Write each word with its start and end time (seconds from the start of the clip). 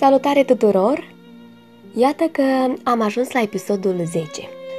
Salutare 0.00 0.44
tuturor! 0.44 1.12
Iată 1.94 2.24
că 2.24 2.42
am 2.82 3.00
ajuns 3.00 3.32
la 3.32 3.40
episodul 3.40 4.00
10. 4.04 4.28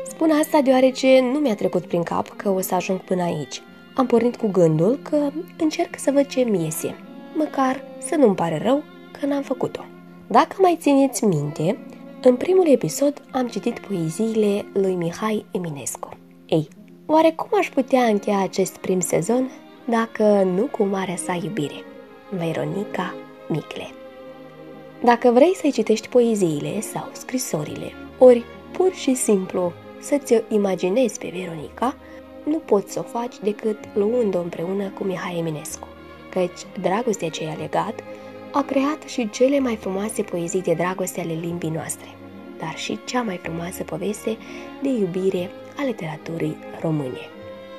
Spun 0.07 0.31
asta 0.31 0.61
deoarece 0.61 1.19
nu 1.33 1.39
mi-a 1.39 1.55
trecut 1.55 1.85
prin 1.85 2.03
cap 2.03 2.29
că 2.35 2.49
o 2.49 2.59
să 2.59 2.75
ajung 2.75 2.99
până 2.99 3.23
aici. 3.23 3.61
Am 3.95 4.05
pornit 4.05 4.35
cu 4.35 4.47
gândul 4.47 4.99
că 5.01 5.29
încerc 5.57 5.99
să 5.99 6.11
văd 6.11 6.27
ce 6.27 6.41
mi 6.41 6.63
iese, 6.63 6.95
măcar 7.35 7.83
să 7.99 8.15
nu-mi 8.15 8.35
pare 8.35 8.61
rău 8.63 8.83
că 9.19 9.25
n-am 9.25 9.41
făcut-o. 9.41 9.85
Dacă 10.27 10.55
mai 10.59 10.77
țineți 10.79 11.25
minte, 11.25 11.77
în 12.21 12.35
primul 12.35 12.67
episod 12.67 13.21
am 13.31 13.47
citit 13.47 13.79
poeziile 13.79 14.65
lui 14.73 14.95
Mihai 14.95 15.45
Eminescu. 15.51 16.09
Ei, 16.45 16.67
oare 17.05 17.31
cum 17.31 17.49
aș 17.51 17.69
putea 17.69 18.03
încheia 18.03 18.41
acest 18.41 18.77
prim 18.77 18.99
sezon 18.99 19.51
dacă 19.85 20.23
nu 20.55 20.65
cu 20.65 20.83
marea 20.83 21.15
sa 21.15 21.39
iubire? 21.43 21.83
Veronica 22.29 23.15
Micle 23.47 24.00
Dacă 25.03 25.31
vrei 25.31 25.55
să-i 25.55 25.71
citești 25.71 26.07
poeziile 26.07 26.79
sau 26.79 27.09
scrisorile, 27.11 27.91
ori 28.17 28.45
pur 28.71 28.93
și 28.93 29.13
simplu 29.13 29.73
să-ți 29.99 30.43
imaginezi 30.49 31.19
pe 31.19 31.33
Veronica, 31.35 31.95
nu 32.43 32.57
poți 32.57 32.93
să 32.93 32.99
o 32.99 33.03
faci 33.19 33.35
decât 33.43 33.77
luând-o 33.93 34.39
împreună 34.39 34.89
cu 34.89 35.03
Mihai 35.03 35.37
Eminescu, 35.37 35.87
căci 36.29 36.59
dragostea 36.81 37.29
ce 37.29 37.43
i-a 37.43 37.55
legat 37.59 38.03
a 38.51 38.63
creat 38.63 39.01
și 39.05 39.29
cele 39.29 39.59
mai 39.59 39.75
frumoase 39.75 40.21
poezii 40.21 40.61
de 40.61 40.73
dragoste 40.73 41.21
ale 41.21 41.33
limbii 41.33 41.69
noastre, 41.69 42.07
dar 42.59 42.73
și 42.75 42.99
cea 43.05 43.21
mai 43.21 43.39
frumoasă 43.43 43.83
poveste 43.83 44.37
de 44.81 44.89
iubire 44.89 45.49
a 45.77 45.83
literaturii 45.83 46.57
române. 46.81 47.29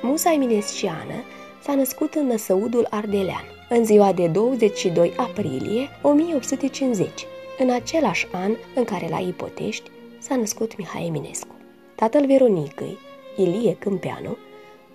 Musa 0.01 0.33
Eminesciană 0.33 1.23
s-a 1.63 1.75
născut 1.75 2.13
în 2.13 2.25
Năsăudul 2.25 2.87
Ardelean, 2.89 3.52
în 3.69 3.85
ziua 3.85 4.13
de 4.13 4.27
22 4.27 5.13
aprilie 5.17 5.89
1850, 6.01 7.25
în 7.59 7.69
același 7.69 8.27
an 8.31 8.51
în 8.75 8.83
care 8.83 9.07
la 9.09 9.17
Ipotești 9.17 9.89
s-a 10.19 10.35
născut 10.35 10.77
Mihai 10.77 11.05
Eminescu. 11.05 11.55
Tatăl 11.95 12.25
Veronicăi, 12.25 12.97
Ilie 13.35 13.75
Câmpeanu, 13.79 14.37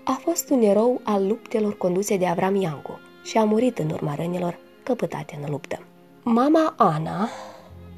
a 0.04 0.18
fost 0.22 0.50
un 0.50 0.62
erou 0.62 1.00
al 1.02 1.26
luptelor 1.26 1.76
conduse 1.76 2.16
de 2.16 2.26
Avram 2.26 2.54
Iancu 2.54 2.98
și 3.24 3.38
a 3.38 3.44
murit 3.44 3.78
în 3.78 3.90
urma 3.90 4.14
rănilor 4.14 4.58
căpătate 4.82 5.38
în 5.42 5.50
luptă. 5.50 5.78
Mama 6.22 6.74
Ana, 6.76 7.28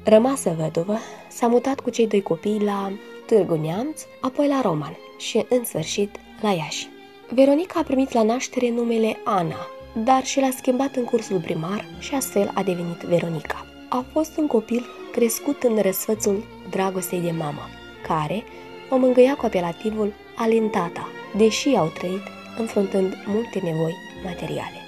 rămasă 0.03 0.55
văduvă, 0.59 0.97
s-a 1.29 1.47
mutat 1.47 1.79
cu 1.79 1.89
cei 1.89 2.07
doi 2.07 2.21
copii 2.21 2.63
la 2.63 2.91
Târgu 3.25 3.55
Neamț, 3.55 4.01
apoi 4.21 4.47
la 4.47 4.61
Roman 4.61 4.97
și, 5.17 5.45
în 5.49 5.63
sfârșit, 5.63 6.15
la 6.41 6.49
Iași. 6.51 6.89
Veronica 7.29 7.79
a 7.79 7.83
primit 7.83 8.11
la 8.11 8.23
naștere 8.23 8.69
numele 8.69 9.17
Ana, 9.23 9.67
dar 9.93 10.25
și 10.25 10.39
l-a 10.39 10.49
schimbat 10.57 10.95
în 10.95 11.03
cursul 11.03 11.39
primar 11.39 11.85
și 11.99 12.15
astfel 12.15 12.51
a 12.53 12.63
devenit 12.63 13.01
Veronica. 13.01 13.65
A 13.89 14.05
fost 14.11 14.37
un 14.37 14.47
copil 14.47 14.85
crescut 15.11 15.63
în 15.63 15.79
răsfățul 15.81 16.43
dragostei 16.69 17.19
de 17.19 17.31
mamă, 17.31 17.69
care 18.07 18.43
o 18.89 18.97
mângâia 18.97 19.35
cu 19.35 19.45
apelativul 19.45 20.13
Alintata, 20.35 21.07
deși 21.37 21.75
au 21.75 21.87
trăit 21.87 22.21
înfruntând 22.57 23.13
multe 23.25 23.59
nevoi 23.63 23.95
materiale. 24.23 24.81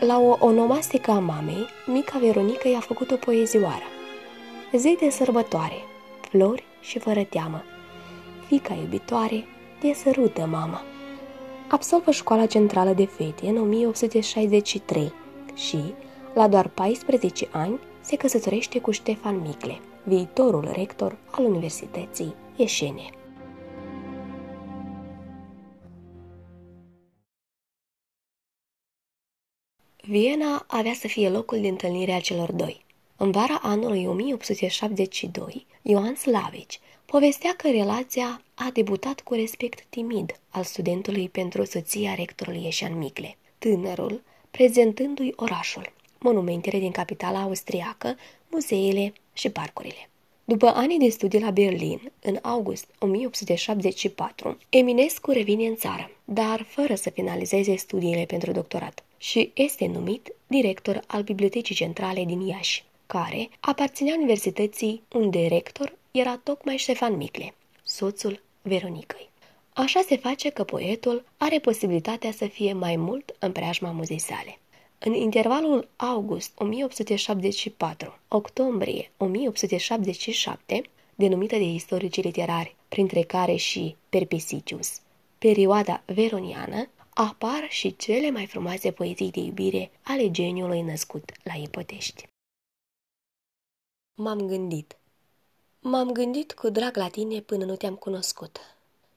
La 0.00 0.18
o 0.18 0.36
onomastică 0.38 1.10
a 1.10 1.18
mamei, 1.18 1.66
mica 1.86 2.18
Veronica 2.18 2.68
i-a 2.68 2.80
făcut 2.80 3.10
o 3.10 3.16
poezioară. 3.16 3.84
Zi 4.72 4.96
de 5.00 5.10
sărbătoare, 5.10 5.84
flori 6.20 6.64
și 6.80 6.98
fără 6.98 7.22
teamă. 7.22 7.62
Fica 8.46 8.74
iubitoare, 8.74 9.44
te 9.78 9.92
sărută, 9.92 10.46
mama. 10.50 10.82
Absolvă 11.70 12.10
școala 12.10 12.46
centrală 12.46 12.92
de 12.92 13.04
fete 13.04 13.46
în 13.46 13.56
1863 13.56 15.12
și, 15.54 15.94
la 16.34 16.48
doar 16.48 16.68
14 16.68 17.48
ani, 17.50 17.78
se 18.00 18.16
căsătorește 18.16 18.80
cu 18.80 18.90
Ștefan 18.90 19.40
Micle, 19.40 19.80
viitorul 20.04 20.70
rector 20.72 21.18
al 21.30 21.44
Universității 21.44 22.34
Ieșene. 22.56 23.10
Viena 30.02 30.64
avea 30.66 30.94
să 30.94 31.06
fie 31.06 31.28
locul 31.28 31.60
de 31.60 31.68
întâlnire 31.68 32.12
a 32.12 32.20
celor 32.20 32.52
doi. 32.52 32.84
În 33.16 33.30
vara 33.30 33.58
anului 33.62 34.06
1872, 34.06 35.66
Ioan 35.82 36.14
Slavici 36.14 36.80
povestea 37.04 37.54
că 37.56 37.68
relația 37.70 38.42
a 38.58 38.70
debutat 38.72 39.20
cu 39.20 39.34
respect 39.34 39.84
timid 39.88 40.40
al 40.48 40.62
studentului 40.62 41.28
pentru 41.28 41.64
soția 41.64 42.14
rectorului 42.14 42.64
Ieșan 42.64 42.98
Micle, 42.98 43.36
tânărul 43.58 44.22
prezentându-i 44.50 45.32
orașul, 45.36 45.92
monumentele 46.18 46.78
din 46.78 46.90
capitala 46.90 47.42
austriacă, 47.42 48.16
muzeele 48.50 49.12
și 49.32 49.50
parcurile. 49.50 50.08
După 50.44 50.66
ani 50.66 50.98
de 50.98 51.08
studii 51.08 51.40
la 51.40 51.50
Berlin, 51.50 52.12
în 52.22 52.38
august 52.42 52.86
1874, 52.98 54.58
Eminescu 54.68 55.30
revine 55.30 55.66
în 55.66 55.76
țară, 55.76 56.10
dar 56.24 56.62
fără 56.62 56.94
să 56.94 57.10
finalizeze 57.10 57.76
studiile 57.76 58.24
pentru 58.24 58.52
doctorat 58.52 59.04
și 59.16 59.50
este 59.54 59.86
numit 59.86 60.32
director 60.46 61.02
al 61.06 61.22
Bibliotecii 61.22 61.74
Centrale 61.74 62.24
din 62.24 62.40
Iași, 62.40 62.84
care 63.06 63.48
aparținea 63.60 64.14
universității 64.14 65.02
unde 65.12 65.46
rector 65.46 65.96
era 66.10 66.40
tocmai 66.44 66.76
Ștefan 66.76 67.16
Micle, 67.16 67.54
soțul 67.84 68.46
Veronicăi. 68.68 69.30
Așa 69.72 70.00
se 70.06 70.16
face 70.16 70.50
că 70.50 70.64
poetul 70.64 71.24
are 71.36 71.58
posibilitatea 71.58 72.32
să 72.32 72.46
fie 72.46 72.72
mai 72.72 72.96
mult 72.96 73.36
în 73.38 73.52
preajma 73.52 73.90
muzei 73.90 74.18
sale. 74.18 74.58
În 74.98 75.14
intervalul 75.14 75.88
august 75.96 76.52
1874-octombrie 76.54 79.10
1877, 79.16 80.82
denumită 81.14 81.56
de 81.56 81.64
istoricii 81.64 82.22
literari, 82.22 82.76
printre 82.88 83.22
care 83.22 83.54
și 83.54 83.96
Perpesicius, 84.08 85.00
perioada 85.38 86.02
veroniană, 86.06 86.88
apar 87.10 87.66
și 87.68 87.96
cele 87.96 88.30
mai 88.30 88.46
frumoase 88.46 88.90
poezii 88.90 89.30
de 89.30 89.40
iubire 89.40 89.90
ale 90.02 90.30
geniului 90.30 90.82
născut 90.82 91.32
la 91.42 91.54
Ipotești. 91.54 92.28
M-am 94.14 94.46
gândit. 94.46 94.97
M-am 95.80 96.12
gândit 96.12 96.52
cu 96.52 96.68
drag 96.68 96.96
la 96.96 97.08
tine 97.08 97.40
până 97.40 97.64
nu 97.64 97.76
te-am 97.76 97.96
cunoscut. 97.96 98.58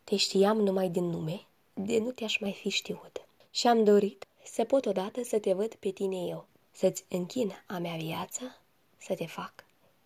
Te 0.03 0.15
știam 0.15 0.57
numai 0.57 0.89
din 0.89 1.03
nume, 1.03 1.45
de 1.73 1.99
nu 1.99 2.11
te-aș 2.11 2.39
mai 2.39 2.53
fi 2.53 2.69
știut. 2.69 3.25
Și 3.51 3.67
am 3.67 3.83
dorit 3.83 4.27
să 4.43 4.63
pot 4.63 4.85
odată 4.85 5.23
să 5.23 5.39
te 5.39 5.53
văd 5.53 5.75
pe 5.75 5.89
tine 5.89 6.25
eu, 6.27 6.45
să-ți 6.71 7.05
închin 7.09 7.51
a 7.67 7.77
mea 7.77 7.95
viață, 7.95 8.57
să 8.97 9.15
te 9.15 9.25
fac 9.25 9.65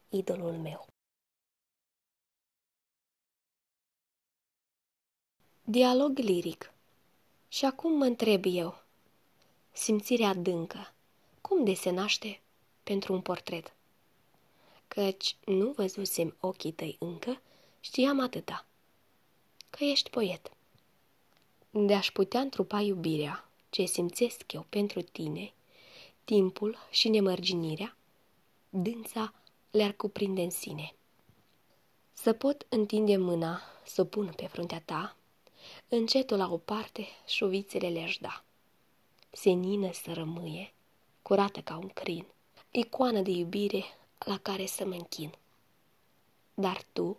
idolul 0.10 0.52
meu. 0.52 0.88
Dialog 5.64 6.18
liric 6.18 6.74
Și 7.48 7.66
acum 7.66 7.98
mă 7.98 8.06
întreb 8.06 8.44
eu, 8.46 8.84
simțirea 9.72 10.30
adâncă, 10.30 10.94
cum 11.42 11.64
de 11.64 11.74
se 11.74 11.90
naște 11.90 12.40
pentru 12.84 13.14
un 13.14 13.22
portret? 13.22 13.75
Căci 14.88 15.36
nu 15.46 15.72
văzusem 15.72 16.36
ochii 16.40 16.72
tăi 16.72 16.96
încă, 17.00 17.42
știam 17.80 18.20
atâta, 18.20 18.66
că 19.70 19.84
ești 19.84 20.10
poet. 20.10 20.52
De-aș 21.70 22.12
putea 22.12 22.40
întrupa 22.40 22.80
iubirea, 22.80 23.50
ce 23.70 23.86
simțesc 23.86 24.52
eu 24.52 24.66
pentru 24.70 25.02
tine, 25.02 25.54
timpul 26.24 26.78
și 26.90 27.10
nemărginirea, 27.10 27.98
dânsa 28.70 29.34
le-ar 29.72 29.92
cuprinde 29.92 30.42
în 30.42 30.50
sine. 30.50 30.94
Să 32.14 32.34
pot 32.34 32.66
întinde 32.70 33.18
mâna, 33.18 33.62
să 33.86 34.02
o 34.02 34.06
pun 34.06 34.34
pe 34.36 34.48
fruntea 34.48 34.82
ta, 34.86 35.16
încetul 35.90 36.38
la 36.38 36.52
o 36.52 36.58
parte 36.58 37.08
șuvițele 37.26 37.90
le-aș 37.90 38.18
da. 38.18 38.44
Senină 39.32 39.92
să 39.94 40.14
rămâie, 40.14 40.74
curată 41.22 41.62
ca 41.62 41.78
un 41.78 41.90
crin, 41.90 42.26
icoană 42.72 43.22
de 43.22 43.32
iubire 43.32 43.84
la 44.18 44.38
care 44.38 44.66
să 44.66 44.86
mă 44.86 44.94
închin. 44.94 45.32
Dar 46.54 46.86
tu, 46.94 47.18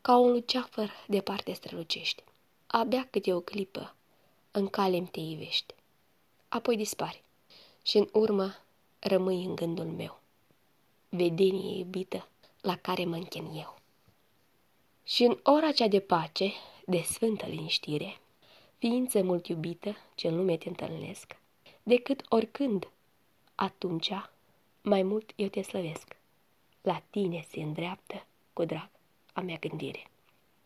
ca 0.00 0.16
un 0.16 0.30
luceafăr 0.30 0.90
departe 1.08 1.52
strălucești, 1.52 2.22
abia 2.66 3.06
câte 3.10 3.34
o 3.34 3.40
clipă 3.40 3.94
în 4.50 4.68
cale 4.68 5.00
te 5.00 5.20
ivești. 5.20 5.74
Apoi 6.48 6.76
dispari 6.76 7.22
și 7.82 7.96
în 7.96 8.08
urmă 8.12 8.54
rămâi 8.98 9.44
în 9.44 9.54
gândul 9.54 9.84
meu. 9.86 10.20
Vedenie 11.08 11.78
iubită 11.78 12.28
la 12.60 12.76
care 12.76 13.04
mă 13.04 13.14
închin 13.14 13.44
eu. 13.54 13.78
Și 15.04 15.24
în 15.24 15.38
ora 15.42 15.72
cea 15.72 15.88
de 15.88 16.00
pace, 16.00 16.52
de 16.86 17.00
sfântă 17.00 17.46
liniștire, 17.46 18.20
ființă 18.78 19.22
mult 19.22 19.46
iubită 19.46 19.96
ce 20.14 20.28
în 20.28 20.36
lume 20.36 20.56
te 20.56 20.68
întâlnesc, 20.68 21.36
decât 21.82 22.24
oricând, 22.28 22.88
atunci 23.54 24.12
mai 24.84 25.02
mult 25.02 25.32
eu 25.36 25.48
te 25.48 25.62
slăvesc. 25.62 26.16
La 26.80 27.02
tine 27.10 27.44
se 27.48 27.60
îndreaptă 27.60 28.26
cu 28.52 28.64
drag 28.64 28.90
a 29.32 29.40
mea 29.40 29.56
gândire. 29.56 30.10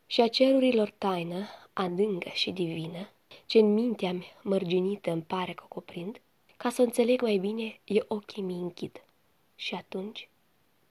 Și 0.07 0.21
a 0.21 0.27
cerurilor 0.27 0.89
taină, 0.89 1.47
adâncă 1.73 2.29
și 2.29 2.51
divină, 2.51 3.09
ce 3.45 3.59
în 3.59 3.73
mintea 3.73 4.13
mea 4.13 4.39
mărginită 4.41 5.11
îmi 5.11 5.21
pare 5.21 5.53
că 5.53 5.63
o 5.63 5.67
cuprind, 5.67 6.21
ca 6.57 6.69
să 6.69 6.81
înțeleg 6.81 7.21
mai 7.21 7.37
bine, 7.37 7.79
e 7.83 7.99
ochii 8.07 8.43
mi 8.43 8.53
închid. 8.53 9.03
Și 9.55 9.75
atunci 9.75 10.29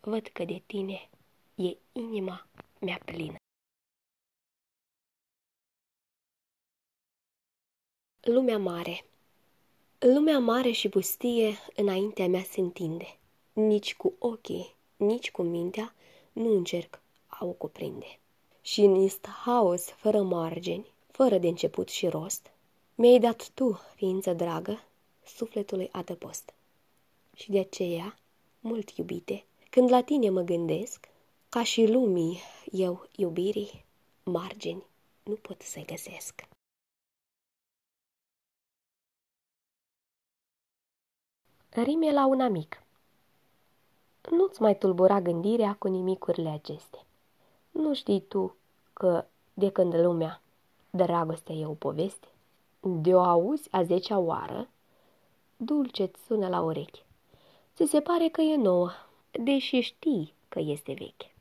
văd 0.00 0.26
că 0.26 0.44
de 0.44 0.62
tine 0.66 1.08
e 1.54 1.76
inima 1.92 2.46
mea 2.80 3.00
plină. 3.04 3.36
Lumea 8.20 8.58
mare 8.58 9.04
Lumea 10.00 10.38
mare 10.38 10.70
și 10.70 10.88
pustie 10.88 11.56
înaintea 11.76 12.28
mea 12.28 12.42
se 12.42 12.60
întinde. 12.60 13.18
Nici 13.52 13.96
cu 13.96 14.14
ochii, 14.18 14.74
nici 14.96 15.30
cu 15.30 15.42
mintea 15.42 15.94
nu 16.32 16.56
încerc 16.56 17.00
a 17.26 17.44
o 17.44 17.50
cuprinde. 17.50 18.18
Și 18.60 18.80
în 18.80 18.94
ist 18.94 19.26
haos, 19.26 19.84
fără 19.84 20.22
margini, 20.22 20.86
fără 21.10 21.38
de 21.38 21.46
început 21.46 21.88
și 21.88 22.08
rost, 22.08 22.50
mi-ai 22.94 23.18
dat 23.18 23.50
tu, 23.54 23.80
ființă 23.94 24.32
dragă, 24.32 24.84
sufletului 25.24 25.88
adăpost. 25.92 26.54
Și 27.34 27.50
de 27.50 27.58
aceea, 27.58 28.18
mult 28.60 28.90
iubite, 28.90 29.44
când 29.70 29.90
la 29.90 30.02
tine 30.02 30.30
mă 30.30 30.40
gândesc, 30.40 31.08
ca 31.48 31.62
și 31.62 31.86
lumii 31.86 32.40
eu 32.70 33.08
iubirii, 33.16 33.84
margini 34.22 34.82
nu 35.22 35.34
pot 35.34 35.62
să-i 35.62 35.84
găsesc. 35.86 36.48
Rime 41.70 42.12
la 42.12 42.26
un 42.26 42.40
amic 42.40 42.82
Nu-ți 44.30 44.62
mai 44.62 44.78
tulbura 44.78 45.20
gândirea 45.20 45.76
cu 45.78 45.88
nimicurile 45.88 46.48
acestea. 46.48 47.04
Nu 47.70 47.94
știi 47.94 48.20
tu 48.20 48.56
că 48.92 49.24
de 49.54 49.70
când 49.70 49.94
lumea 49.94 50.40
dragostea 50.90 51.54
e 51.54 51.66
o 51.66 51.72
poveste? 51.72 52.26
De 52.80 53.14
o 53.14 53.20
auzi 53.20 53.68
a 53.70 53.82
zecea 53.82 54.18
oară, 54.18 54.68
dulce-ți 55.56 56.24
sună 56.24 56.48
la 56.48 56.60
urechi. 56.60 57.02
Ți 57.74 57.86
se 57.86 58.00
pare 58.00 58.28
că 58.28 58.40
e 58.40 58.56
nouă, 58.56 58.90
deși 59.30 59.80
știi 59.80 60.34
că 60.48 60.58
este 60.58 60.92
veche. 60.92 61.34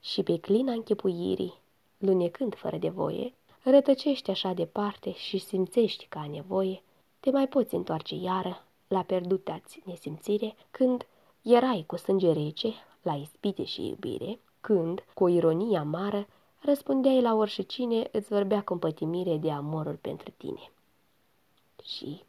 Și 0.00 0.22
pe 0.22 0.38
clina 0.38 0.72
închepuirii, 0.72 1.54
lunecând 1.98 2.54
fără 2.54 2.76
de 2.76 2.88
voie, 2.88 3.32
rătăcești 3.62 4.30
așa 4.30 4.52
departe 4.52 5.12
și 5.12 5.38
simțești 5.38 6.06
ca 6.06 6.26
nevoie, 6.30 6.82
te 7.20 7.30
mai 7.30 7.48
poți 7.48 7.74
întoarce 7.74 8.14
iară 8.14 8.64
la 8.94 9.02
pierduta-ți 9.02 9.82
nesimțire, 9.84 10.54
când 10.70 11.06
erai 11.42 11.84
cu 11.86 11.96
sânge 11.96 12.32
rece, 12.32 12.72
la 13.02 13.14
ispite 13.14 13.64
și 13.64 13.88
iubire, 13.88 14.40
când, 14.60 15.04
cu 15.14 15.24
o 15.24 15.28
ironie 15.28 15.78
amară, 15.78 16.26
răspundeai 16.60 17.20
la 17.20 17.34
oricine 17.34 18.08
îți 18.12 18.28
vorbea 18.28 18.62
cu 18.62 18.72
împătimire 18.72 19.36
de 19.36 19.50
amorul 19.50 19.98
pentru 20.00 20.30
tine. 20.36 20.70
Și, 21.84 22.22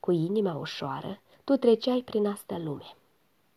cu 0.00 0.10
inima 0.10 0.54
ușoară, 0.54 1.20
tu 1.44 1.56
treceai 1.56 2.02
prin 2.02 2.26
asta 2.26 2.58
lume, 2.58 2.96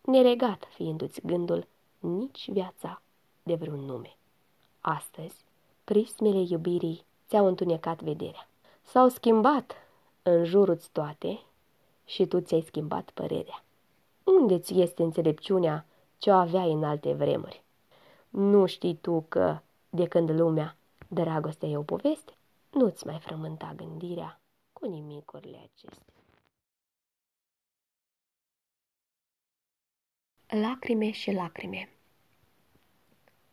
neregat 0.00 0.68
fiindu-ți 0.74 1.20
gândul 1.26 1.66
nici 1.98 2.50
viața 2.50 3.02
de 3.42 3.54
vreun 3.54 3.80
nume. 3.80 4.16
Astăzi, 4.80 5.44
prismele 5.84 6.46
iubirii 6.48 7.04
ți-au 7.28 7.46
întunecat 7.46 8.02
vederea. 8.02 8.48
S-au 8.82 9.08
schimbat 9.08 9.72
în 10.22 10.44
jurul 10.44 10.80
toate 10.92 11.40
și 12.04 12.26
tu 12.26 12.40
ți-ai 12.40 12.60
schimbat 12.60 13.10
părerea. 13.10 13.64
Unde 14.24 14.58
ți 14.58 14.80
este 14.80 15.02
înțelepciunea 15.02 15.86
ce 16.18 16.30
o 16.30 16.34
aveai 16.34 16.72
în 16.72 16.84
alte 16.84 17.12
vremuri? 17.12 17.62
Nu 18.28 18.66
știi 18.66 18.96
tu 18.96 19.24
că, 19.28 19.58
de 19.90 20.08
când 20.08 20.30
lumea, 20.30 20.76
dragostea 21.08 21.68
e 21.68 21.76
o 21.76 21.82
poveste, 21.82 22.32
nu-ți 22.70 23.06
mai 23.06 23.18
frământa 23.18 23.72
gândirea 23.76 24.40
cu 24.72 24.86
nimicurile 24.86 25.56
acestea. 25.56 26.12
Lacrime 30.46 31.10
și 31.10 31.32
lacrime 31.32 31.88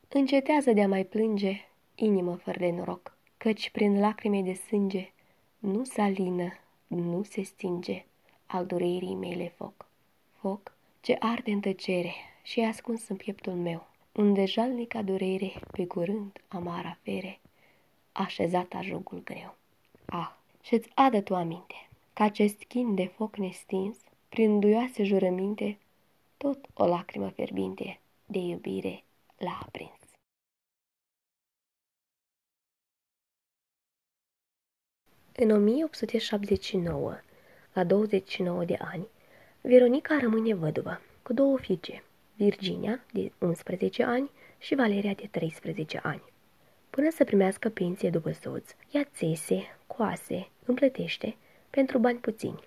Încetează 0.08 0.72
de 0.72 0.84
a 0.84 0.88
mai 0.88 1.06
plânge, 1.06 1.56
inimă 1.96 2.36
fără 2.36 2.58
de 2.58 2.72
noroc, 2.72 3.18
căci 3.38 3.70
prin 3.70 4.00
lacrime 4.00 4.42
de 4.42 4.54
sânge 4.54 5.14
nu 5.58 5.84
se 5.84 6.02
alină, 6.02 6.52
nu 6.88 7.24
se 7.24 7.42
stinge 7.42 8.06
al 8.52 8.66
durerii 8.66 9.16
mele 9.16 9.48
foc. 9.48 9.86
Foc 10.40 10.74
ce 11.02 11.16
arde 11.20 11.52
în 11.52 11.60
tăcere 11.60 12.14
și 12.44 12.60
e 12.60 12.68
ascuns 12.68 13.08
în 13.08 13.16
pieptul 13.16 13.54
meu, 13.54 13.88
unde 14.12 14.46
jalnica 14.46 15.02
durere 15.02 15.54
pe 15.72 15.88
curând 15.88 16.42
amara 16.48 16.98
fere, 17.02 17.40
așezat 18.12 18.74
ajungul 18.74 19.24
greu. 19.24 19.56
Ah, 20.06 20.32
și-ți 20.62 20.90
adă 20.94 21.22
tu 21.22 21.36
aminte, 21.36 21.90
că 22.14 22.24
acest 22.24 22.64
chin 22.64 22.96
de 22.96 23.06
foc 23.06 23.38
nestins, 23.38 23.98
prin 24.30 24.60
duioase 24.60 25.04
jurăminte, 25.04 25.78
tot 26.38 26.66
o 26.74 26.86
lacrimă 26.86 27.30
fierbinte 27.30 28.00
de 28.26 28.40
iubire 28.40 29.04
l-a 29.38 29.60
aprins. 29.66 30.00
În 35.36 35.52
1879, 35.52 37.20
la 37.74 37.84
29 37.84 38.66
de 38.66 38.78
ani, 38.80 39.08
Veronica 39.62 40.18
rămâne 40.22 40.54
văduvă, 40.54 41.02
cu 41.24 41.34
două 41.34 41.58
fiice, 41.58 42.04
Virginia, 42.36 43.04
de 43.12 43.32
11 43.38 44.04
ani, 44.04 44.30
și 44.58 44.76
Valeria, 44.76 45.14
de 45.14 45.28
13 45.32 46.00
ani. 46.04 46.24
Până 46.90 47.10
să 47.10 47.24
primească 47.24 47.70
pensie 47.70 48.10
după 48.10 48.32
soț, 48.32 48.72
ea 48.92 49.04
țese, 49.04 49.78
coase, 49.88 50.50
împlătește, 50.66 51.36
pentru 51.70 51.98
bani 51.98 52.18
puțini. 52.18 52.64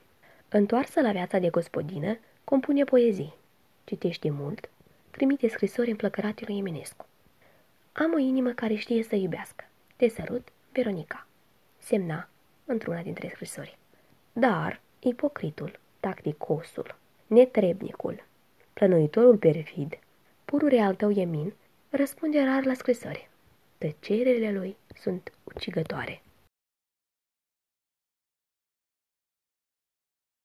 Întoarsă 0.49 1.01
la 1.01 1.13
viața 1.13 1.39
de 1.39 1.49
gospodină, 1.49 2.19
compune 2.45 2.85
poezii, 2.85 3.35
citește 3.85 4.31
mult, 4.31 4.71
trimite 5.11 5.49
scrisori 5.49 5.91
împlăcărate 5.91 6.45
lui 6.47 6.59
Eminescu. 6.59 7.07
Am 7.93 8.13
o 8.13 8.19
inimă 8.19 8.51
care 8.51 8.75
știe 8.75 9.03
să 9.03 9.15
iubească. 9.15 9.65
Te 9.97 10.09
sărut, 10.09 10.49
Veronica. 10.73 11.27
Semna 11.79 12.29
într-una 12.65 13.03
dintre 13.03 13.29
scrisori. 13.29 13.79
Dar 14.33 14.81
ipocritul, 15.09 15.79
tacticosul, 16.01 16.97
netrebnicul, 17.27 18.25
plănuitorul 18.73 19.39
perfid, 19.39 19.99
purure 20.45 20.79
al 20.81 20.95
tău 20.95 21.11
Emin, 21.11 21.55
răspunde 21.91 22.43
rar 22.43 22.65
la 22.65 22.75
scrisori. 22.75 23.29
Tăcerile 23.79 24.53
lui 24.53 24.77
sunt 24.95 25.33
ucigătoare. 25.45 26.23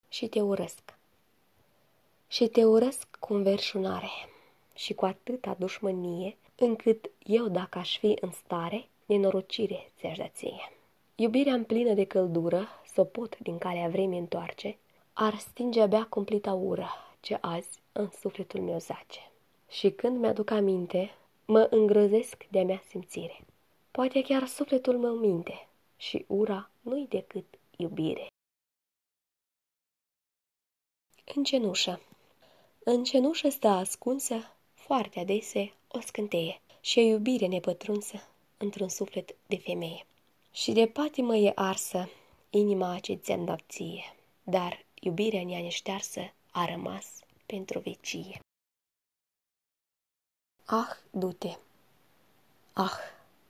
Și 0.10 0.28
te 0.28 0.42
urăsc. 0.42 0.98
Și 2.28 2.48
te 2.48 2.64
urăsc 2.64 3.18
cu 3.20 3.34
înverșunare 3.34 4.10
și 4.76 4.94
cu 4.94 5.06
atâta 5.06 5.56
dușmănie, 5.60 6.38
încât 6.56 7.10
eu, 7.24 7.48
dacă 7.48 7.78
aș 7.78 7.98
fi 7.98 8.18
în 8.22 8.32
stare, 8.32 8.88
nenorocire 9.06 9.92
ți-aș 9.98 10.18
da 10.18 10.28
ție. 10.28 10.79
Iubirea 11.22 11.54
în 11.54 11.64
plină 11.64 11.94
de 11.94 12.06
căldură, 12.06 12.68
să 12.86 13.04
pot 13.04 13.38
din 13.38 13.58
calea 13.58 13.90
vremii 13.90 14.20
întoarce, 14.20 14.78
ar 15.14 15.38
stinge 15.38 15.82
abia 15.82 16.06
cumplita 16.06 16.54
ură 16.54 16.90
ce 17.20 17.38
azi 17.42 17.80
în 17.92 18.10
sufletul 18.10 18.62
meu 18.62 18.80
zace. 18.80 19.32
Și 19.70 19.92
când 19.92 20.20
mi-aduc 20.20 20.50
aminte, 20.50 21.12
mă 21.46 21.68
îngrozesc 21.70 22.48
de-a 22.52 22.64
mea 22.64 22.82
simțire. 22.88 23.42
Poate 23.92 24.22
chiar 24.22 24.48
sufletul 24.48 24.98
meu 24.98 25.14
minte 25.14 25.68
și 25.98 26.26
ura 26.28 26.70
nu-i 26.82 27.08
decât 27.10 27.46
iubire. 27.78 28.28
În 31.36 31.44
cenușă 31.44 32.02
În 32.84 33.04
cenușă 33.04 33.50
stă 33.50 33.68
ascunsă, 33.68 34.36
foarte 34.74 35.20
adese, 35.20 35.74
o 35.88 36.00
scânteie 36.00 36.62
și 36.82 37.00
o 37.00 37.02
iubire 37.02 37.48
nepătrunsă 37.48 38.18
într-un 38.58 38.90
suflet 38.90 39.36
de 39.48 39.58
femeie. 39.58 40.04
Și 40.60 40.72
de 40.72 40.88
patimă 40.88 41.36
e 41.36 41.52
arsă 41.56 42.10
inima 42.50 43.00
ce 43.00 43.14
ți-am 43.14 43.46
dat 43.46 43.62
ție, 43.70 44.16
dar 44.44 44.86
iubirea 45.02 45.44
nea 45.44 45.60
neștearsă 45.60 46.20
a 46.52 46.66
rămas 46.66 47.06
pentru 47.46 47.80
vecie. 47.80 48.40
Ah, 50.66 50.90
du-te! 51.12 51.58
Ah, 52.74 52.98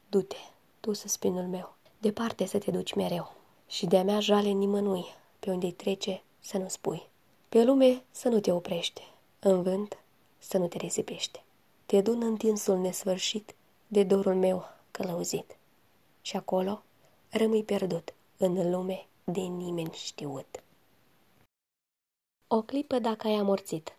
du-te, 0.09 0.35
tu 0.79 0.93
spinul 0.93 1.47
meu, 1.47 1.75
departe 1.97 2.45
să 2.45 2.57
te 2.57 2.71
duci 2.71 2.93
mereu 2.93 3.35
și 3.67 3.85
de-a 3.85 4.03
mea 4.03 4.19
jale 4.19 4.49
nimănui, 4.49 5.05
pe 5.39 5.51
unde-i 5.51 5.71
trece 5.71 6.23
să 6.39 6.57
nu 6.57 6.67
spui. 6.67 7.07
Pe 7.49 7.63
lume 7.63 8.03
să 8.11 8.29
nu 8.29 8.39
te 8.39 8.51
oprește, 8.51 9.01
în 9.39 9.63
vânt 9.63 9.97
să 10.39 10.57
nu 10.57 10.67
te 10.67 10.77
risipește. 10.77 11.43
Te 11.85 12.01
dun 12.01 12.21
în 12.21 12.37
tinsul 12.37 12.77
nesfârșit 12.77 13.55
de 13.87 14.03
dorul 14.03 14.35
meu 14.35 14.65
călăuzit 14.91 15.57
și 16.21 16.35
acolo 16.35 16.83
rămâi 17.31 17.63
pierdut 17.63 18.13
în 18.37 18.71
lume 18.71 19.07
de 19.23 19.41
nimeni 19.41 19.93
știut. 19.93 20.63
O 22.47 22.61
clipă 22.61 22.99
dacă 22.99 23.27
ai 23.27 23.33
amorțit 23.33 23.97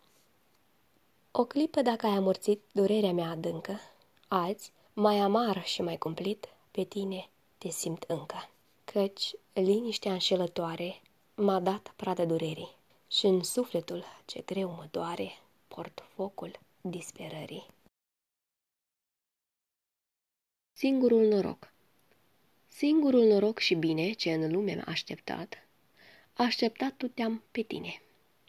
O 1.31 1.45
clipă 1.45 1.81
dacă 1.81 2.05
ai 2.05 2.15
amorțit 2.15 2.61
durerea 2.71 3.11
mea 3.13 3.29
adâncă, 3.29 3.79
azi, 4.27 4.71
mai 4.93 5.19
amar 5.19 5.63
și 5.65 5.81
mai 5.81 5.97
cumplit, 5.97 6.47
pe 6.71 6.83
tine 6.83 7.29
te 7.57 7.69
simt 7.69 8.03
încă. 8.03 8.49
Căci 8.83 9.33
liniștea 9.53 10.11
înșelătoare 10.11 11.01
m-a 11.35 11.59
dat 11.59 11.93
pradă 11.95 12.25
durerii 12.25 12.75
și 13.07 13.25
în 13.25 13.43
sufletul 13.43 14.03
ce 14.25 14.41
greu 14.41 14.69
mă 14.69 14.87
doare, 14.91 15.31
port 15.67 16.03
focul 16.15 16.59
disperării. 16.81 17.65
Singurul 20.73 21.27
noroc 21.27 21.70
Singurul 22.73 23.23
noroc 23.23 23.59
și 23.59 23.75
bine 23.75 24.11
ce 24.11 24.33
în 24.33 24.51
lume 24.51 24.75
m-a 24.75 24.83
așteptat, 24.85 25.67
așteptat 26.33 26.93
tu 26.97 27.07
te-am 27.07 27.43
pe 27.51 27.61
tine, 27.61 28.01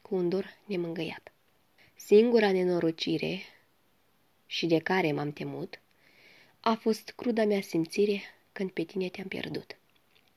cu 0.03 0.15
un 0.15 0.29
dor 0.29 0.59
nemângăiat. 0.65 1.33
Singura 1.95 2.53
nenorocire 2.53 3.41
și 4.47 4.67
de 4.67 4.79
care 4.79 5.13
m-am 5.13 5.33
temut, 5.33 5.81
a 6.61 6.75
fost 6.75 7.13
cruda 7.17 7.45
mea 7.45 7.61
simțire 7.61 8.21
când 8.53 8.71
pe 8.71 8.83
tine 8.83 9.09
te-am 9.09 9.29
pierdut. 9.29 9.77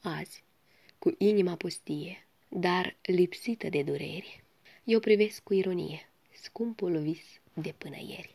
Azi, 0.02 0.44
cu 1.00 1.16
inima 1.18 1.56
pustie, 1.56 2.28
dar 2.50 2.96
lipsită 3.02 3.70
de 3.70 3.84
dureri, 3.84 4.44
eu 4.84 5.00
privesc 5.00 5.44
cu 5.44 5.54
ironie 5.54 6.10
scumpul 6.42 6.98
vis 6.98 7.40
de 7.54 7.74
până 7.78 7.98
ieri. 8.08 8.35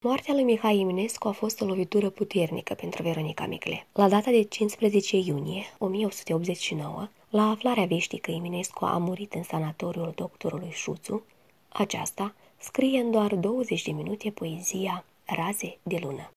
Moartea 0.00 0.34
lui 0.34 0.42
Mihai 0.42 0.80
Eminescu 0.80 1.28
a 1.28 1.32
fost 1.32 1.60
o 1.60 1.64
lovitură 1.64 2.10
puternică 2.10 2.74
pentru 2.74 3.02
Veronica 3.02 3.46
Micle. 3.46 3.86
La 3.92 4.08
data 4.08 4.30
de 4.30 4.42
15 4.42 5.16
iunie 5.16 5.64
1189, 5.78 7.08
la 7.30 7.42
aflarea 7.42 7.86
veștii 7.86 8.18
că 8.18 8.30
Eminescu 8.30 8.84
a 8.84 8.98
murit 8.98 9.34
în 9.34 9.42
sanatoriul 9.42 10.12
doctorului 10.14 10.70
Șuțu, 10.70 11.24
aceasta 11.68 12.34
scrie 12.58 13.00
în 13.00 13.10
doar 13.10 13.34
20 13.34 13.82
de 13.82 13.90
minute 13.90 14.30
poezia 14.30 15.04
Raze 15.24 15.78
de 15.82 15.98
lună. 15.98 16.30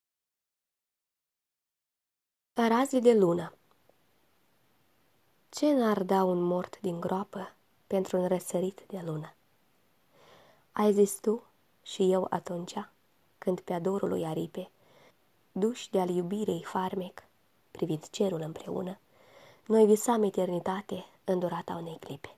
Raze 2.54 3.00
de 3.00 3.14
lună 3.14 3.54
Ce 5.50 5.74
n-ar 5.74 6.04
da 6.04 6.24
un 6.24 6.42
mort 6.42 6.80
din 6.80 7.00
groapă 7.00 7.54
pentru 7.88 8.18
un 8.18 8.28
răsărit 8.28 8.84
de 8.88 9.02
lună? 9.06 9.34
Ai 10.72 10.94
zis 10.94 11.20
tu 11.20 11.44
și 11.84 12.12
eu 12.12 12.28
atunci, 12.30 12.74
când 13.44 13.60
pe 13.60 13.74
adorul 13.74 14.10
lui 14.10 14.26
aripe, 14.26 14.70
duși 15.52 15.90
de-al 15.90 16.10
iubirei 16.10 16.64
farmec, 16.64 17.24
privind 17.72 18.10
cerul 18.10 18.42
împreună, 18.42 18.98
noi 19.66 19.86
visam 19.86 20.24
eternitate 20.24 21.06
în 21.24 21.40
durata 21.40 21.74
unei 21.74 21.98
clipe. 22.00 22.36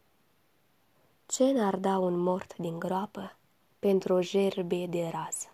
Ce 1.25 1.51
n-ar 1.51 1.75
da 1.75 1.97
un 1.97 2.17
mort 2.17 2.55
din 2.57 2.79
groapă 2.79 3.35
pentru 3.79 4.13
o 4.13 4.19
gerbe 4.19 4.85
de 4.85 5.07
rază, 5.07 5.47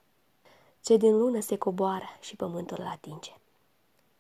ce 0.82 0.98
din 0.98 1.18
lună 1.18 1.40
se 1.40 1.58
coboară 1.58 2.10
și 2.20 2.36
pământul 2.36 2.78
îl 2.80 2.88
atinge. 2.88 3.32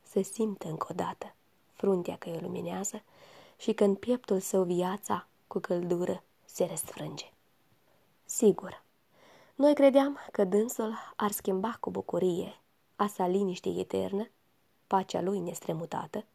Să 0.04 0.22
simtă 0.22 0.68
încă 0.68 0.88
o 0.92 0.94
dată 0.94 1.34
fruntea 1.74 2.18
că 2.18 2.30
îi 2.30 2.40
luminează 2.42 3.02
și 3.58 3.74
când 3.74 3.98
pieptul 3.98 4.40
său 4.40 4.64
viața 4.64 5.28
cu 5.48 5.60
căldură 5.60 6.24
se 6.46 6.66
răsfrânge. 6.66 7.32
Sigur, 8.26 8.84
noi 9.60 9.74
credeam 9.74 10.20
că 10.32 10.44
dânsul 10.44 10.98
ar 11.16 11.32
schimba 11.32 11.78
cu 11.80 11.92
bucurie 11.92 12.60
a 12.96 13.08
sa 13.08 13.28
liniște 13.28 13.70
eternă, 13.70 14.30
pacea 14.88 15.22
lui 15.22 15.39
nestremutată, 15.39 16.25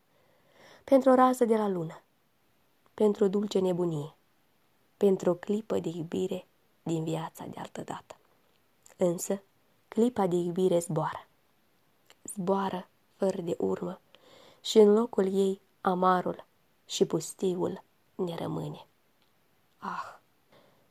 pentru 0.85 1.11
o 1.11 1.14
rază 1.14 1.45
de 1.45 1.57
la 1.57 1.69
lună, 1.69 2.02
pentru 2.95 3.25
o 3.25 3.28
dulce 3.28 3.59
nebunie, 3.59 4.14
pentru 4.97 5.31
o 5.31 5.35
clipă 5.35 5.78
de 5.78 5.88
iubire 5.88 6.47
din 6.83 7.04
viața 7.04 7.45
de 7.47 7.61
altă 7.61 7.81
dată. 7.81 8.16
Însă, 8.97 9.43
clipa 9.88 10.26
de 10.26 10.37
iubire 10.37 10.78
zboară. 10.78 11.26
Zboară 12.23 12.88
fără 13.16 13.40
de 13.40 13.54
urmă 13.59 14.00
și 14.61 14.78
în 14.78 14.93
locul 14.93 15.35
ei 15.35 15.61
amarul 15.81 16.45
și 16.87 17.04
pustiul 17.04 17.83
ne 18.14 18.35
rămâne. 18.35 18.87
Ah! 19.78 20.19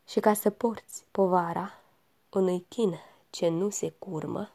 Și 0.08 0.20
ca 0.20 0.34
să 0.34 0.50
porți 0.50 1.06
povara 1.12 1.78
unui 2.34 2.66
chin 2.68 3.00
ce 3.30 3.48
nu 3.48 3.70
se 3.70 3.90
curmă, 3.90 4.52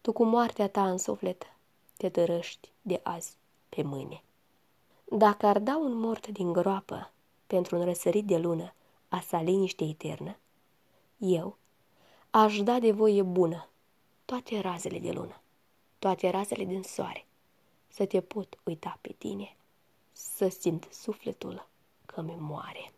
tu 0.00 0.12
cu 0.12 0.24
moartea 0.24 0.68
ta 0.68 0.90
în 0.90 0.98
suflet 0.98 1.52
te 1.96 2.08
tărăști 2.08 2.68
de 2.82 3.00
azi 3.02 3.36
pe 3.68 3.82
mâine. 3.82 4.22
Dacă 5.04 5.46
ar 5.46 5.58
da 5.58 5.76
un 5.76 5.94
mort 5.94 6.26
din 6.26 6.52
groapă 6.52 7.10
pentru 7.46 7.76
un 7.76 7.84
răsărit 7.84 8.26
de 8.26 8.38
lună 8.38 8.72
a 9.08 9.20
sa 9.20 9.40
liniște 9.40 9.84
eternă, 9.84 10.36
eu 11.16 11.56
aș 12.30 12.60
da 12.60 12.78
de 12.78 12.92
voie 12.92 13.22
bună 13.22 13.68
toate 14.24 14.60
razele 14.60 14.98
de 14.98 15.12
lună, 15.12 15.40
toate 15.98 16.30
razele 16.30 16.64
din 16.64 16.82
soare, 16.82 17.26
să 17.88 18.06
te 18.06 18.20
pot 18.20 18.58
uita 18.64 18.98
pe 19.00 19.14
tine, 19.18 19.56
să 20.12 20.48
simt 20.48 20.88
sufletul 20.92 21.66
că 22.06 22.20
mi 22.20 22.36
moare. 22.38 22.92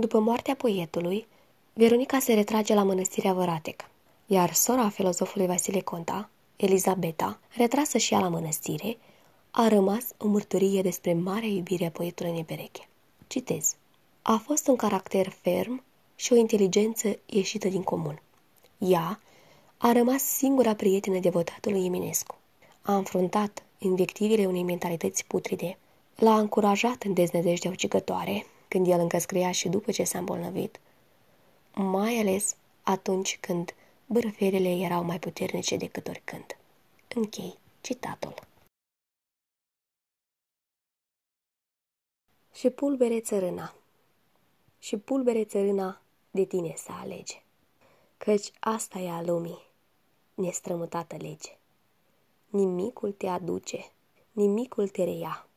După 0.00 0.18
moartea 0.18 0.54
poetului, 0.54 1.26
Veronica 1.72 2.18
se 2.18 2.34
retrage 2.34 2.74
la 2.74 2.82
mănăstirea 2.82 3.32
Văratec, 3.32 3.84
iar 4.26 4.52
sora 4.52 4.88
filozofului 4.88 5.46
Vasile 5.46 5.80
Conta, 5.80 6.30
Elizabeta, 6.56 7.38
retrasă 7.56 7.98
și 7.98 8.14
ea 8.14 8.20
la 8.20 8.28
mănăstire, 8.28 8.96
a 9.50 9.68
rămas 9.68 10.04
o 10.18 10.26
mărturie 10.26 10.82
despre 10.82 11.14
marea 11.14 11.48
iubire 11.48 11.86
a 11.86 11.90
poetului 11.90 12.32
Nebereche. 12.32 12.88
Citez. 13.26 13.74
A 14.22 14.36
fost 14.44 14.68
un 14.68 14.76
caracter 14.76 15.28
ferm 15.28 15.82
și 16.16 16.32
o 16.32 16.36
inteligență 16.36 17.18
ieșită 17.26 17.68
din 17.68 17.82
comun. 17.82 18.22
Ea 18.78 19.20
a 19.76 19.92
rămas 19.92 20.22
singura 20.22 20.74
prietenă 20.74 21.18
devotatului 21.18 21.84
Eminescu. 21.84 22.36
A 22.82 22.96
înfruntat 22.96 23.62
invectivele 23.78 24.46
unei 24.46 24.62
mentalități 24.62 25.24
putride, 25.26 25.78
l-a 26.16 26.38
încurajat 26.38 27.02
în 27.02 27.14
deznădejdea 27.14 27.70
ucigătoare, 27.70 28.46
când 28.70 28.86
el 28.86 29.00
încă 29.00 29.18
scria 29.18 29.50
și 29.50 29.68
după 29.68 29.90
ce 29.90 30.04
s-a 30.04 30.18
îmbolnăvit, 30.18 30.80
mai 31.74 32.18
ales 32.18 32.56
atunci 32.82 33.38
când 33.40 33.74
bârferele 34.06 34.68
erau 34.68 35.04
mai 35.04 35.18
puternice 35.18 35.76
decât 35.76 36.08
oricând. 36.08 36.56
Închei 37.14 37.58
citatul. 37.80 38.34
Și 42.52 42.70
pulbere 42.70 43.20
țărâna, 43.20 43.74
și 44.78 44.96
pulbere 44.96 45.44
țărâna 45.44 46.00
de 46.30 46.44
tine 46.44 46.74
să 46.76 46.92
alege, 46.92 47.42
căci 48.16 48.50
asta 48.60 48.98
e 48.98 49.10
a 49.10 49.22
lumii, 49.22 49.66
nestrămutată 50.34 51.16
lege. 51.16 51.58
Nimicul 52.46 53.12
te 53.12 53.26
aduce, 53.26 53.90
nimicul 54.32 54.88
te 54.88 55.04
reia, 55.04 55.48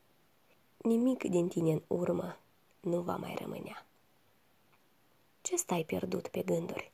nimic 0.78 1.24
din 1.24 1.48
tine 1.48 1.72
în 1.72 1.82
urmă 1.88 2.38
nu 2.84 3.02
va 3.02 3.16
mai 3.16 3.36
rămânea. 3.40 3.86
Ce 5.42 5.56
stai 5.56 5.84
pierdut 5.84 6.28
pe 6.28 6.42
gânduri, 6.42 6.92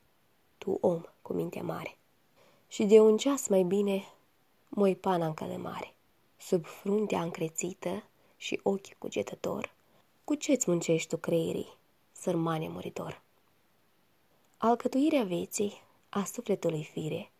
tu 0.57 0.77
om 0.81 1.01
cu 1.21 1.33
minte 1.33 1.61
mare? 1.61 1.97
Și 2.67 2.83
de 2.83 2.99
un 2.99 3.17
ceas 3.17 3.47
mai 3.47 3.63
bine, 3.63 4.03
moi 4.67 4.95
pana 4.95 5.25
în 5.25 5.33
călămare, 5.33 5.93
sub 6.37 6.65
fruntea 6.65 7.21
încrețită 7.21 8.03
și 8.37 8.59
ochi 8.63 8.93
cugetător, 8.97 9.73
cu 10.23 10.35
ce-ți 10.35 10.69
muncești 10.69 11.09
tu 11.09 11.17
creierii, 11.17 11.77
sărmane 12.11 12.67
muritor? 12.67 13.21
Alcătuirea 14.57 15.23
vieții, 15.23 15.81
a 16.09 16.23
sufletului 16.23 16.83
fire, 16.83 17.31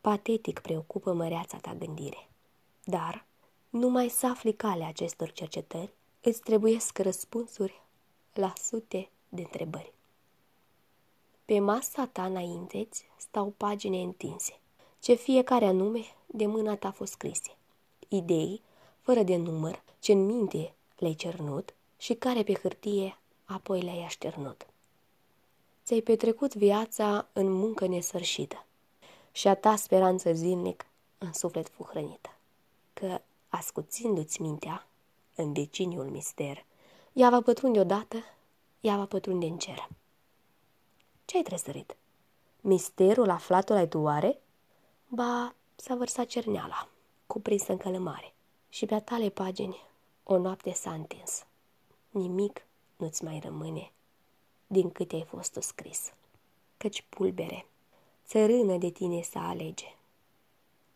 patetic 0.00 0.58
preocupă 0.58 1.12
măreața 1.12 1.58
ta 1.58 1.74
gândire. 1.74 2.28
Dar, 2.84 3.24
numai 3.70 4.08
să 4.08 4.26
afli 4.26 4.54
calea 4.54 4.88
acestor 4.88 5.32
cercetări, 5.32 5.92
îți 6.24 6.40
trebuiesc 6.40 6.98
răspunsuri 6.98 7.82
la 8.34 8.52
sute 8.62 9.08
de 9.28 9.40
întrebări. 9.40 9.92
Pe 11.44 11.58
masa 11.58 12.06
ta 12.06 12.24
înainteți 12.24 13.04
stau 13.16 13.54
pagine 13.56 14.02
întinse, 14.02 14.58
ce 15.00 15.14
fiecare 15.14 15.64
anume 15.64 16.04
de 16.26 16.46
mâna 16.46 16.76
ta 16.76 16.90
fost 16.90 17.12
scrise. 17.12 17.56
Idei, 18.08 18.62
fără 19.00 19.22
de 19.22 19.36
număr, 19.36 19.82
ce 19.98 20.12
în 20.12 20.26
minte 20.26 20.74
le-ai 20.98 21.14
cernut 21.14 21.74
și 21.98 22.14
care 22.14 22.42
pe 22.42 22.54
hârtie 22.54 23.18
apoi 23.44 23.80
le-ai 23.80 24.04
așternut. 24.04 24.66
Ți-ai 25.84 26.00
petrecut 26.00 26.54
viața 26.54 27.28
în 27.32 27.52
muncă 27.52 27.86
nesfârșită 27.86 28.64
și 29.32 29.48
a 29.48 29.54
ta 29.54 29.76
speranță 29.76 30.32
zilnic 30.32 30.86
în 31.18 31.32
suflet 31.32 31.68
fu 31.68 31.82
hrănită, 31.82 32.36
că, 32.92 33.20
ascuțindu-ți 33.48 34.42
mintea, 34.42 34.86
în 35.36 35.52
deciniul 35.52 36.08
mister, 36.10 36.64
ea 37.12 37.30
va 37.30 37.40
pătrunde 37.40 37.80
odată, 37.80 38.16
ea 38.80 38.96
va 38.96 39.06
pătrunde 39.06 39.46
în 39.46 39.58
cer. 39.58 39.88
Ce-ai 41.24 41.42
trăsărit? 41.42 41.96
Misterul 42.60 43.30
aflatul 43.30 43.76
ai 43.76 43.88
tu 43.88 43.98
oare? 43.98 44.40
Ba, 45.08 45.54
s-a 45.76 45.94
vărsat 45.94 46.26
cerneala, 46.26 46.88
cuprinsă 47.26 47.72
în 47.72 47.78
călămare, 47.78 48.32
și 48.68 48.86
pe-a 48.86 49.00
tale 49.00 49.28
pagini 49.28 49.82
o 50.22 50.38
noapte 50.38 50.72
s-a 50.72 50.92
întins. 50.92 51.44
Nimic 52.10 52.66
nu-ți 52.96 53.24
mai 53.24 53.40
rămâne 53.44 53.92
din 54.66 54.90
câte 54.90 55.14
ai 55.14 55.24
fost 55.24 55.56
scris, 55.60 56.12
căci 56.76 57.04
pulbere, 57.08 57.66
țărână 58.26 58.76
de 58.76 58.90
tine 58.90 59.22
să 59.22 59.38
alege. 59.38 59.96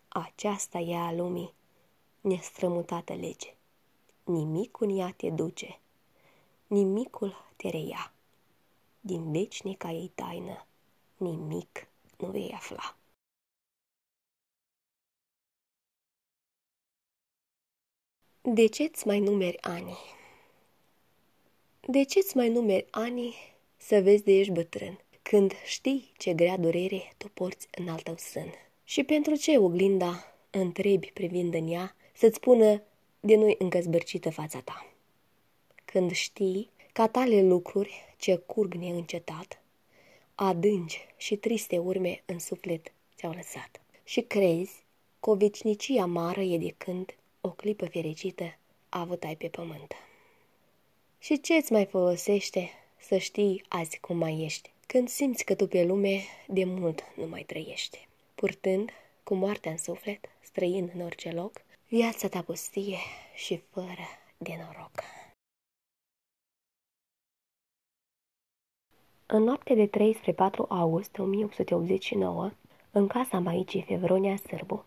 Aceasta 0.09 0.79
e 0.79 0.97
a 0.97 1.13
lumii 1.13 1.55
nestrămutată 2.21 3.15
lege 3.15 3.57
nimic 4.29 4.81
în 4.81 4.99
ea 4.99 5.15
te 5.17 5.31
duce, 5.31 5.81
nimicul 6.67 7.35
te 7.57 7.69
reia. 7.69 8.13
Din 9.01 9.33
veșnica 9.33 9.91
ei 9.91 10.11
taină, 10.15 10.67
nimic 11.17 11.89
nu 12.19 12.31
vei 12.31 12.53
afla. 12.55 12.97
De 18.41 18.67
ce-ți 18.67 19.07
mai 19.07 19.21
numeri 19.21 19.63
ani? 19.63 19.97
De 21.81 22.05
ce-ți 22.05 22.37
mai 22.37 22.49
numeri 22.49 22.87
ani 22.91 23.35
să 23.77 24.01
vezi 24.01 24.25
de 24.25 24.33
ești 24.33 24.53
bătrân, 24.53 24.99
când 25.23 25.53
știi 25.65 26.13
ce 26.17 26.35
grea 26.35 26.57
durere 26.57 27.15
tu 27.17 27.29
porți 27.29 27.69
în 27.71 27.89
al 27.89 28.01
tău 28.01 28.17
sân? 28.17 28.53
Și 28.85 29.05
pentru 29.05 29.35
ce 29.35 29.59
oglinda 29.59 30.35
întrebi 30.51 31.11
privind 31.13 31.55
în 31.55 31.69
ea 31.69 31.97
să-ți 32.15 32.37
spună 32.37 32.83
de 33.21 33.37
nu-i 33.37 33.55
încă 33.59 33.81
zbârcită 33.81 34.31
fața 34.31 34.61
ta? 34.61 34.87
Când 35.85 36.11
știi 36.11 36.71
ca 36.93 37.09
tale 37.09 37.43
lucruri 37.43 38.15
ce 38.17 38.37
curg 38.37 38.75
neîncetat, 38.75 39.63
adânci 40.35 41.07
și 41.17 41.37
triste 41.37 41.79
urme 41.79 42.23
în 42.27 42.39
suflet 42.39 42.93
ți-au 43.17 43.33
lăsat. 43.33 43.81
Și 44.05 44.21
crezi 44.21 44.85
că 45.21 45.31
o 45.31 45.35
vecinicie 45.35 46.01
amară 46.01 46.41
e 46.41 46.59
de 46.59 46.75
când 46.79 47.15
o 47.41 47.51
clipă 47.51 47.87
fericită 47.87 48.57
avut 48.89 49.25
ai 49.25 49.37
pe 49.37 49.49
pământ. 49.49 49.95
Și 51.19 51.41
ce 51.41 51.55
îți 51.55 51.73
mai 51.73 51.87
folosește 51.87 52.71
să 52.97 53.17
știi 53.17 53.65
azi 53.69 53.99
cum 53.99 54.17
mai 54.17 54.43
ești, 54.43 54.71
când 54.87 55.09
simți 55.09 55.45
că 55.45 55.55
tu 55.55 55.67
pe 55.67 55.85
lume 55.85 56.21
de 56.47 56.65
mult 56.65 57.03
nu 57.17 57.27
mai 57.27 57.43
trăiești, 57.43 58.09
purtând 58.35 58.91
cu 59.23 59.35
moartea 59.35 59.71
în 59.71 59.79
suflet, 59.79 60.29
străin 60.41 60.91
în 60.95 61.01
orice 61.01 61.31
loc, 61.31 61.63
viața 61.91 62.29
ta 62.29 62.43
pustie 62.43 62.97
și 63.35 63.57
fără 63.71 64.07
de 64.39 64.55
noroc. 64.57 64.93
În 69.27 69.43
noapte 69.43 69.75
de 69.75 69.87
3 69.87 70.15
spre 70.15 70.33
4 70.33 70.67
august 70.69 71.19
1889, 71.19 72.51
în 72.91 73.07
casa 73.07 73.39
Maicii 73.39 73.83
Fevronia 73.83 74.37
Sârbu, 74.37 74.85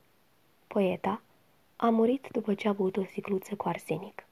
poeta 0.67 1.21
a 1.75 1.89
murit 1.89 2.27
după 2.31 2.53
ce 2.53 2.67
a 2.67 2.73
băut 2.73 2.97
o 2.97 3.03
sticluță 3.03 3.55
cu 3.55 3.67
arsenic. 3.67 4.25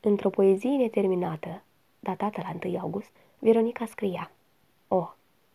Într-o 0.00 0.30
poezie 0.30 0.76
neterminată, 0.76 1.62
datată 2.00 2.40
la 2.40 2.68
1 2.68 2.78
august, 2.78 3.10
Veronica 3.38 3.86
scria 3.86 4.30
O, 4.88 5.08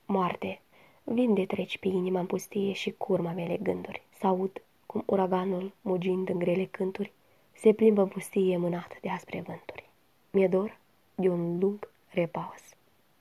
moarte, 0.05 0.61
vin 1.03 1.33
de 1.33 1.45
treci 1.45 1.77
pe 1.77 1.87
inima 1.87 2.19
în 2.19 2.25
pustie 2.25 2.71
și 2.73 2.91
curma 2.91 3.31
mele 3.31 3.57
gânduri. 3.57 4.03
S-aud 4.19 4.61
cum 4.87 5.03
uraganul, 5.05 5.71
mugind 5.81 6.29
în 6.29 6.37
grele 6.37 6.65
cânturi, 6.65 7.11
se 7.53 7.73
plimbă 7.73 8.01
în 8.01 8.07
pustie 8.07 8.57
mânat 8.57 8.97
de 9.01 9.09
aspre 9.09 9.43
vânturi. 9.47 9.89
Mi-e 10.31 10.47
dor 10.47 10.77
de 11.15 11.29
un 11.29 11.59
lung 11.59 11.89
repaus. 12.09 12.61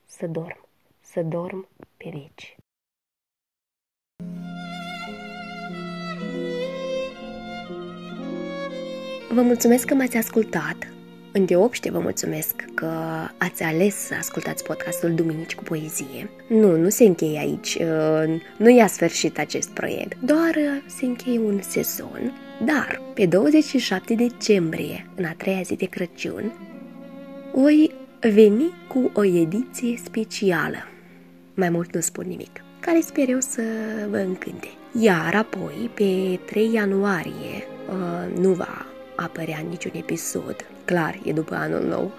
Să 0.07 0.27
dorm, 0.27 0.67
să 1.01 1.23
dorm 1.23 1.69
pe 1.97 2.11
veci. 2.13 2.57
Vă 9.31 9.43
mulțumesc 9.43 9.87
că 9.87 9.95
m-ați 9.95 10.17
ascultat. 10.17 10.96
Îndeopște 11.37 11.91
vă 11.91 11.99
mulțumesc 11.99 12.55
că 12.75 12.91
ați 13.39 13.63
ales 13.63 13.95
să 13.95 14.15
ascultați 14.19 14.65
podcastul 14.65 15.15
Duminici 15.15 15.55
cu 15.55 15.63
poezie. 15.63 16.31
Nu, 16.49 16.77
nu 16.77 16.89
se 16.89 17.05
încheie 17.05 17.39
aici, 17.39 17.75
uh, 17.75 18.41
nu 18.57 18.71
i-a 18.71 18.87
sfârșit 18.87 19.39
acest 19.39 19.69
proiect, 19.69 20.19
doar 20.21 20.55
uh, 20.57 20.83
se 20.87 21.05
încheie 21.05 21.39
un 21.39 21.61
sezon. 21.63 22.33
Dar, 22.65 23.01
pe 23.15 23.27
27 23.27 24.15
decembrie, 24.15 25.07
în 25.15 25.25
a 25.25 25.35
treia 25.37 25.63
zi 25.63 25.75
de 25.75 25.87
Crăciun, 25.87 26.53
voi 27.55 27.95
veni 28.21 28.73
cu 28.89 29.11
o 29.15 29.25
ediție 29.25 30.01
specială. 30.05 30.89
Mai 31.55 31.69
mult 31.69 31.95
nu 31.95 32.01
spun 32.01 32.25
nimic, 32.29 32.65
care 32.81 33.01
sper 33.01 33.29
eu 33.29 33.41
să 33.41 33.63
vă 34.11 34.17
încânte. 34.17 34.69
Iar 35.01 35.35
apoi, 35.35 35.91
pe 35.95 36.39
3 36.47 36.73
ianuarie, 36.73 37.67
uh, 37.89 38.39
nu 38.39 38.53
va 38.53 38.87
apărea 39.17 39.65
niciun 39.69 39.91
episod. 39.95 40.57
Clar, 40.85 41.19
e 41.25 41.33
după 41.33 41.55
anul 41.55 41.83
nou. 41.83 42.13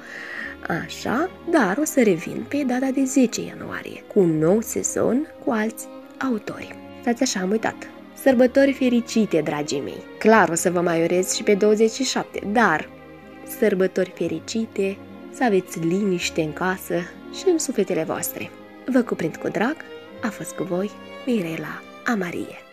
Așa, 0.86 1.30
dar 1.52 1.78
o 1.78 1.84
să 1.84 2.04
revin 2.04 2.46
pe 2.48 2.64
data 2.68 2.90
de 2.94 3.04
10 3.04 3.42
ianuarie, 3.42 4.04
cu 4.14 4.20
un 4.20 4.38
nou 4.38 4.62
sezon 4.62 5.28
cu 5.44 5.52
alți 5.52 5.88
autori. 6.18 6.76
Stați 7.02 7.24
așa, 7.24 7.40
am 7.40 7.50
uitat. 7.50 7.76
Sărbători 8.22 8.74
fericite, 8.74 9.42
dragii 9.42 9.82
mei! 9.82 10.04
Clar, 10.20 10.50
o 10.50 10.56
să 10.56 10.72
vă 10.72 10.82
mai 10.82 11.04
urez 11.04 11.34
și 11.34 11.44
pe 11.44 11.54
27, 11.54 12.42
dar 12.52 12.90
sărbători 13.60 14.14
fericite, 14.16 14.98
să 15.32 15.44
aveți 15.44 15.80
liniște 15.80 16.42
în 16.42 16.54
casă 16.54 16.96
și 17.34 17.44
în 17.50 17.60
sufletele 17.60 18.04
voastre. 18.04 18.50
Vă 18.86 19.02
cuprind 19.02 19.36
cu 19.36 19.48
drag, 19.48 19.76
a 20.24 20.28
fost 20.28 20.52
cu 20.52 20.64
voi 20.64 20.92
Mirela 21.26 21.82
Amarie. 22.06 22.67